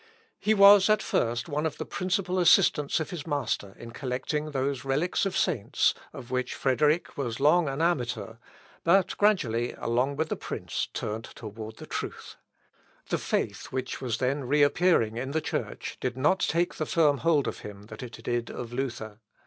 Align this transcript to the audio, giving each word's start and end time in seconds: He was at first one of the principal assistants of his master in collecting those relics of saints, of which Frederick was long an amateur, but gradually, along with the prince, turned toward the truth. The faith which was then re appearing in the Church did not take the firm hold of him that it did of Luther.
He 0.39 0.55
was 0.55 0.89
at 0.89 1.03
first 1.03 1.47
one 1.47 1.63
of 1.67 1.77
the 1.77 1.85
principal 1.85 2.39
assistants 2.39 2.99
of 2.99 3.11
his 3.11 3.27
master 3.27 3.75
in 3.77 3.91
collecting 3.91 4.49
those 4.49 4.83
relics 4.83 5.27
of 5.27 5.37
saints, 5.37 5.93
of 6.11 6.31
which 6.31 6.55
Frederick 6.55 7.15
was 7.15 7.39
long 7.39 7.69
an 7.69 7.83
amateur, 7.83 8.37
but 8.83 9.15
gradually, 9.19 9.73
along 9.73 10.15
with 10.15 10.29
the 10.29 10.35
prince, 10.35 10.87
turned 10.93 11.25
toward 11.25 11.77
the 11.77 11.85
truth. 11.85 12.35
The 13.09 13.19
faith 13.19 13.65
which 13.65 14.01
was 14.01 14.17
then 14.17 14.45
re 14.45 14.63
appearing 14.63 15.17
in 15.17 15.33
the 15.33 15.39
Church 15.41 15.97
did 15.99 16.17
not 16.17 16.39
take 16.39 16.73
the 16.77 16.87
firm 16.87 17.19
hold 17.19 17.47
of 17.47 17.59
him 17.59 17.83
that 17.83 18.01
it 18.01 18.23
did 18.23 18.49
of 18.49 18.73
Luther. 18.73 19.19